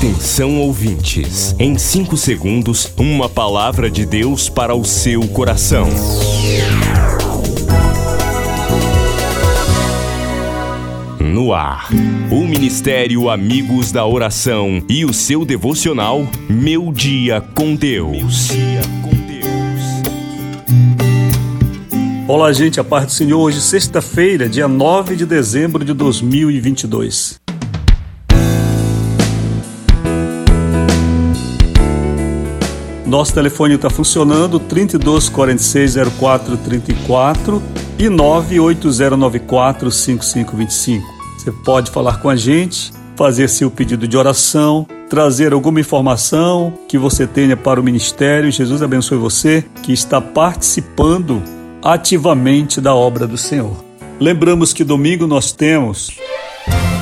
[0.00, 5.86] Atenção ouvintes, em 5 segundos, uma palavra de Deus para o seu coração.
[11.20, 11.90] No ar,
[12.30, 18.48] o Ministério Amigos da Oração e o seu devocional Meu Dia com Deus.
[22.26, 23.38] Olá, gente, a paz do Senhor.
[23.38, 27.38] Hoje, sexta-feira, dia 9 de dezembro de 2022.
[33.10, 37.60] Nosso telefone está funcionando 32 46 04 34
[37.98, 41.04] e 98094 5525.
[41.36, 46.96] Você pode falar com a gente, fazer seu pedido de oração, trazer alguma informação que
[46.96, 48.48] você tenha para o ministério.
[48.48, 51.42] Jesus abençoe você que está participando
[51.82, 53.84] ativamente da obra do Senhor.
[54.20, 56.12] Lembramos que domingo nós temos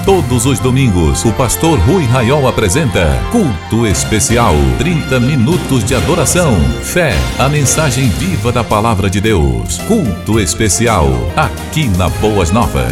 [0.08, 4.54] Todos os domingos, o pastor Rui Raiol apresenta Culto Especial.
[4.78, 9.76] 30 minutos de adoração, fé, a mensagem viva da palavra de Deus.
[9.86, 11.04] Culto Especial,
[11.36, 12.90] aqui na Boas Novas.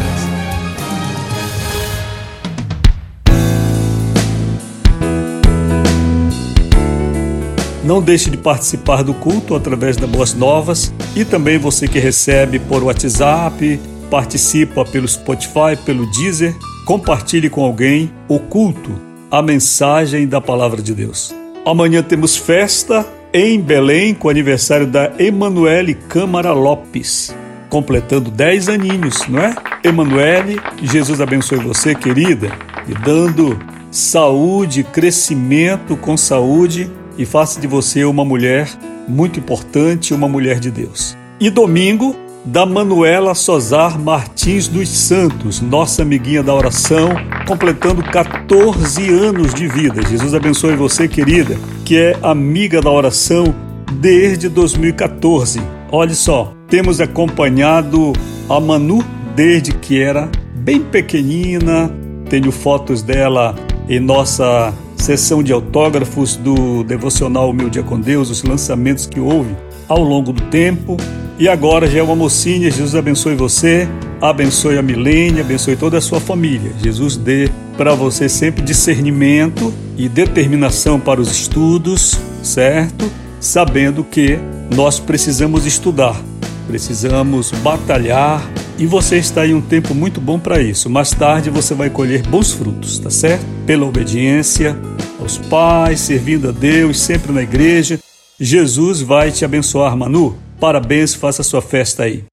[7.82, 12.58] Não deixe de participar do culto através da Boas Novas e também você que recebe
[12.58, 16.54] por WhatsApp, participa pelo Spotify, pelo Deezer
[16.86, 18.92] compartilhe com alguém o culto,
[19.28, 21.34] a mensagem da palavra de Deus.
[21.66, 27.34] Amanhã temos festa em Belém com o aniversário da Emanuele Câmara Lopes,
[27.68, 29.52] completando 10 aninhos, não é?
[29.82, 32.52] Emanuele, Jesus abençoe você, querida,
[32.88, 33.58] e dando
[33.90, 38.68] saúde, crescimento com saúde e faça de você uma mulher
[39.08, 41.16] muito importante, uma mulher de Deus.
[41.40, 42.14] E domingo
[42.46, 47.10] da Manuela Sozar Martins dos Santos, nossa amiguinha da oração,
[47.46, 50.00] completando 14 anos de vida.
[50.08, 53.52] Jesus abençoe você, querida, que é amiga da oração
[53.94, 55.60] desde 2014.
[55.90, 58.12] Olha só, temos acompanhado
[58.48, 59.04] a Manu
[59.34, 61.90] desde que era bem pequenina.
[62.30, 63.56] Tenho fotos dela
[63.88, 69.54] em nossa sessão de autógrafos do devocional Meu Dia com Deus, os lançamentos que houve
[69.88, 70.96] ao longo do tempo.
[71.38, 72.70] E agora já é uma mocinha.
[72.70, 73.86] Jesus abençoe você,
[74.20, 76.72] abençoe a Milênia, abençoe toda a sua família.
[76.82, 83.10] Jesus dê para você sempre discernimento e determinação para os estudos, certo?
[83.38, 84.38] Sabendo que
[84.74, 86.18] nós precisamos estudar,
[86.66, 88.42] precisamos batalhar
[88.78, 90.88] e você está em um tempo muito bom para isso.
[90.88, 93.44] Mais tarde você vai colher bons frutos, tá certo?
[93.66, 94.74] Pela obediência
[95.20, 97.98] aos pais, servindo a Deus, sempre na igreja.
[98.40, 100.45] Jesus vai te abençoar, Manu.
[100.58, 102.24] Parabéns, faça sua festa aí.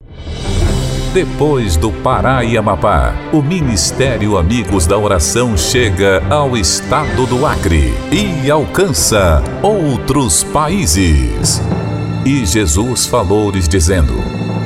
[1.13, 7.93] Depois do Pará e Amapá, o Ministério Amigos da Oração chega ao estado do Acre
[8.11, 11.61] e alcança outros países.
[12.25, 14.15] E Jesus falou-lhes dizendo: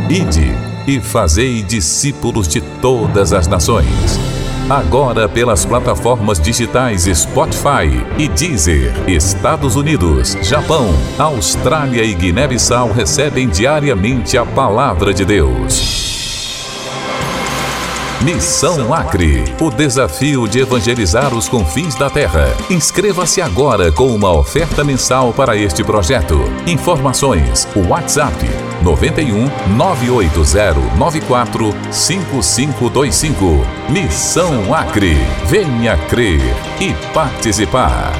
[0.10, 0.54] Ide
[0.88, 4.37] e fazei discípulos de todas as nações
[4.70, 14.38] Agora pelas plataformas digitais Spotify e Deezer, Estados Unidos, Japão, Austrália e Guiné-Bissau recebem diariamente
[14.38, 15.96] a palavra de Deus.
[18.22, 22.50] Missão Acre, o desafio de evangelizar os confins da terra.
[22.70, 26.38] Inscreva-se agora com uma oferta mensal para este projeto.
[26.68, 33.46] Informações: WhatsApp 91 980 94 5525.
[33.90, 35.16] Missão Acre.
[35.48, 36.42] Venha crer
[36.80, 38.14] e participar.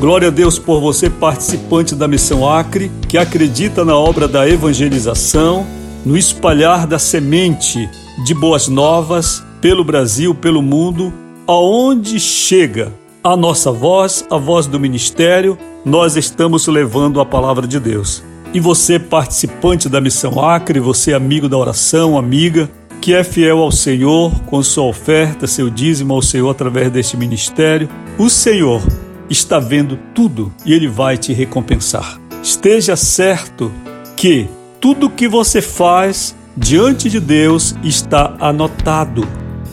[0.00, 5.64] Glória a Deus por você, participante da Missão Acre, que acredita na obra da evangelização,
[6.04, 7.88] no espalhar da semente
[8.24, 11.12] de boas novas pelo Brasil, pelo mundo,
[11.46, 12.92] aonde chega
[13.24, 18.22] a nossa voz, a voz do ministério, nós estamos levando a palavra de Deus.
[18.52, 22.68] E você, participante da Missão Acre, você, amigo da oração, amiga,
[23.00, 27.88] que é fiel ao Senhor com sua oferta, seu dízimo ao Senhor através deste ministério,
[28.18, 28.82] o Senhor
[29.30, 32.20] está vendo tudo e ele vai te recompensar.
[32.42, 33.72] Esteja certo
[34.16, 34.48] que
[34.80, 39.26] tudo que você faz diante de Deus está anotado.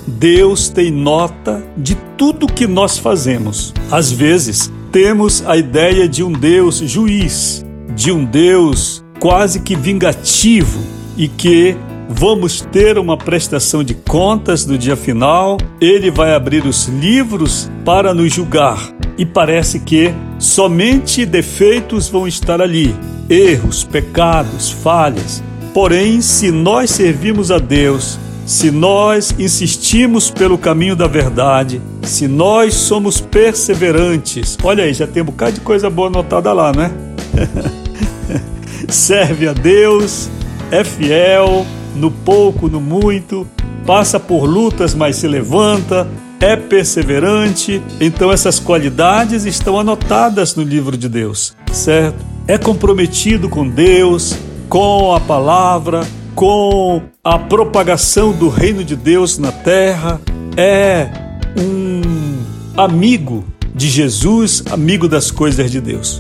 [0.10, 3.74] Deus tem nota de tudo que nós fazemos.
[3.92, 7.66] Às vezes, temos a ideia de um Deus juiz,
[7.96, 10.80] de um Deus quase que vingativo
[11.16, 11.78] e que
[12.10, 18.14] vamos ter uma prestação de contas no dia final, ele vai abrir os livros para
[18.14, 22.96] nos julgar e parece que somente defeitos vão estar ali,
[23.30, 25.44] erros, pecados, falhas.
[25.74, 28.18] Porém, se nós servimos a Deus,
[28.50, 35.22] se nós insistimos pelo caminho da verdade, se nós somos perseverantes, olha aí, já tem
[35.22, 36.92] um bocado de coisa boa anotada lá, né?
[38.90, 40.32] Serve a Deus,
[40.72, 41.64] é fiel,
[41.96, 43.48] no pouco, no muito,
[43.86, 46.08] passa por lutas, mas se levanta,
[46.40, 47.80] é perseverante.
[48.02, 52.26] Então, essas qualidades estão anotadas no livro de Deus, certo?
[52.48, 54.36] É comprometido com Deus,
[54.68, 56.02] com a palavra,
[56.34, 60.20] com a propagação do reino de Deus na terra,
[60.58, 61.08] é
[61.56, 62.40] um
[62.76, 63.46] amigo
[63.76, 66.20] de Jesus, amigo das coisas de Deus.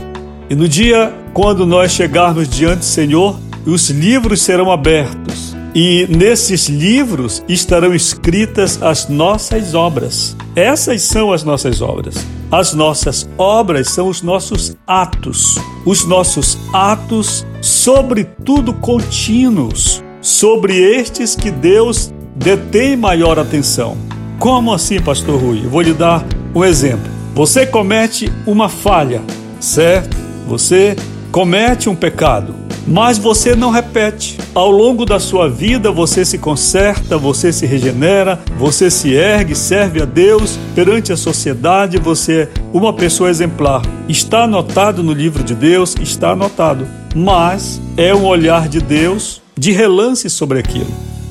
[0.51, 6.69] E no dia quando nós chegarmos diante do Senhor, os livros serão abertos e nesses
[6.69, 10.37] livros estarão escritas as nossas obras.
[10.55, 12.23] Essas são as nossas obras.
[12.51, 15.57] As nossas obras são os nossos atos.
[15.87, 23.97] Os nossos atos, sobretudo contínuos, sobre estes que Deus detém maior atenção.
[24.37, 25.61] Como assim, pastor Rui?
[25.63, 27.11] Eu vou lhe dar um exemplo.
[27.35, 29.21] Você comete uma falha,
[29.59, 30.17] certo?
[30.47, 30.95] Você
[31.31, 34.37] comete um pecado mas você não repete.
[34.53, 40.01] Ao longo da sua vida, você se conserta, você se regenera, você se ergue, serve
[40.01, 43.83] a Deus perante a sociedade, você é uma pessoa exemplar.
[44.07, 49.73] Está anotado no livro de Deus, está anotado, mas é um olhar de Deus de
[49.73, 50.87] relance sobre aquilo.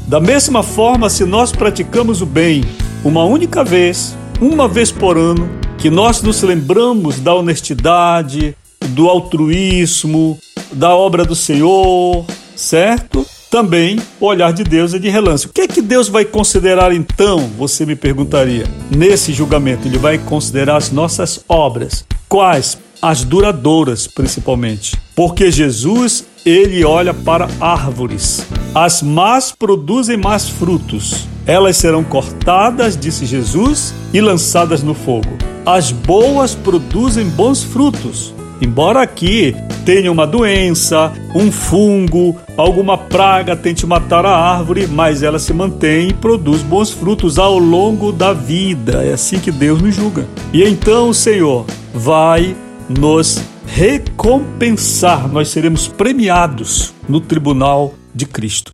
[0.07, 2.63] Da mesma forma, se nós praticamos o bem
[3.03, 5.49] uma única vez, uma vez por ano,
[5.79, 8.55] que nós nos lembramos da honestidade,
[8.89, 10.39] do altruísmo,
[10.73, 13.25] da obra do Senhor, certo?
[13.51, 15.47] Também o olhar de Deus é de relance.
[15.47, 17.49] O que é que Deus vai considerar então?
[17.57, 18.67] Você me perguntaria.
[18.95, 22.05] Nesse julgamento, ele vai considerar as nossas obras.
[22.29, 22.77] Quais?
[23.01, 24.99] As duradouras, principalmente.
[25.15, 28.47] Porque Jesus, ele olha para árvores.
[28.75, 31.27] As más produzem mais frutos.
[31.47, 35.31] Elas serão cortadas, disse Jesus, e lançadas no fogo.
[35.65, 38.35] As boas produzem bons frutos.
[38.61, 39.55] Embora aqui
[39.85, 46.09] tenha uma doença, um fungo, alguma praga tente matar a árvore, mas ela se mantém
[46.09, 49.05] e produz bons frutos ao longo da vida.
[49.05, 50.27] É assim que Deus nos julga.
[50.53, 51.65] E então o Senhor
[51.95, 52.57] vai
[52.89, 53.41] nos
[53.79, 58.73] recompensar, nós seremos premiados no tribunal de Cristo.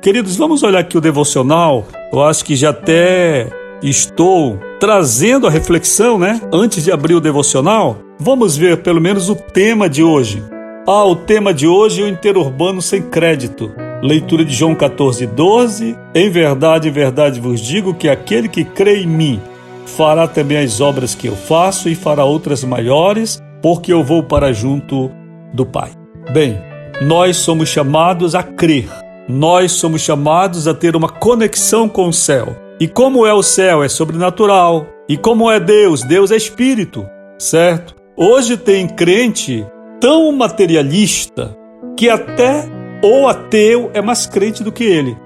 [0.00, 1.88] Queridos, vamos olhar aqui o devocional.
[2.12, 3.50] Eu acho que já até
[3.82, 6.40] estou trazendo a reflexão, né?
[6.52, 10.40] Antes de abrir o devocional, vamos ver pelo menos o tema de hoje.
[10.86, 13.89] Ah, o tema de hoje é o interurbano sem crédito.
[14.02, 15.98] Leitura de João 14, 12.
[16.14, 19.40] Em verdade, em verdade vos digo que aquele que crê em mim
[19.86, 24.52] fará também as obras que eu faço e fará outras maiores, porque eu vou para
[24.52, 25.10] junto
[25.52, 25.90] do Pai.
[26.32, 26.58] Bem,
[27.02, 28.88] nós somos chamados a crer
[29.30, 32.56] nós somos chamados a ter uma conexão com o céu.
[32.80, 33.82] E como é o céu?
[33.82, 34.86] É sobrenatural.
[35.08, 36.02] E como é Deus?
[36.02, 37.06] Deus é espírito,
[37.38, 37.94] certo?
[38.16, 39.64] Hoje tem crente
[40.00, 41.56] tão materialista
[41.96, 42.66] que até
[43.02, 45.16] o ateu é mais crente do que ele.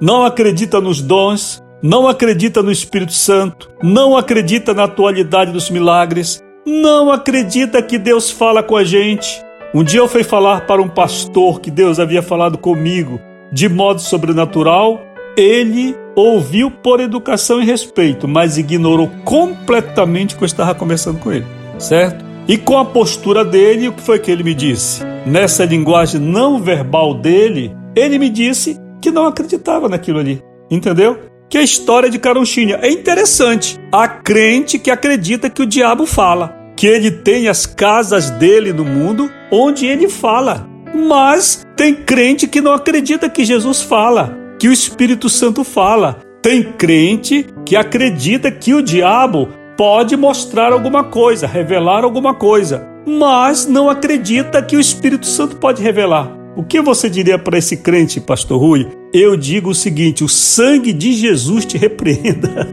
[0.00, 6.42] Não acredita nos dons, não acredita no Espírito Santo, não acredita na atualidade dos milagres,
[6.66, 9.42] não acredita que Deus fala com a gente.
[9.74, 13.20] Um dia eu fui falar para um pastor que Deus havia falado comigo
[13.52, 15.00] de modo sobrenatural,
[15.36, 21.32] ele ouviu por educação e respeito, mas ignorou completamente o que eu estava conversando com
[21.32, 21.46] ele,
[21.78, 22.29] certo?
[22.48, 25.02] E com a postura dele, o que foi que ele me disse?
[25.26, 31.18] Nessa linguagem não verbal dele, ele me disse que não acreditava naquilo ali, entendeu?
[31.48, 33.78] Que a história de Caronchinha é interessante.
[33.92, 38.84] Há crente que acredita que o diabo fala, que ele tem as casas dele no
[38.84, 40.68] mundo onde ele fala.
[40.94, 46.20] Mas tem crente que não acredita que Jesus fala, que o Espírito Santo fala.
[46.42, 49.48] Tem crente que acredita que o diabo
[49.80, 55.82] pode mostrar alguma coisa, revelar alguma coisa, mas não acredita que o Espírito Santo pode
[55.82, 56.30] revelar.
[56.54, 58.86] O que você diria para esse crente, pastor Rui?
[59.10, 62.50] Eu digo o seguinte: o sangue de Jesus te repreenda.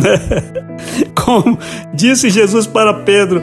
[0.00, 0.18] né?
[1.14, 1.58] Como
[1.92, 3.42] disse Jesus para Pedro: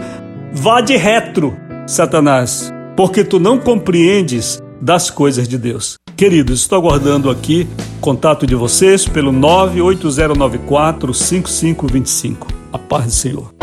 [0.51, 5.99] vá de retro, Satanás, porque tu não compreendes das coisas de Deus.
[6.15, 7.67] Queridos, estou aguardando aqui
[7.99, 12.47] contato de vocês pelo 98094 5525.
[12.71, 13.53] A paz do Senhor.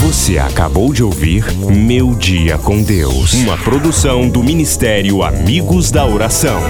[0.00, 6.60] Você acabou de ouvir Meu Dia com Deus, uma produção do Ministério Amigos da Oração.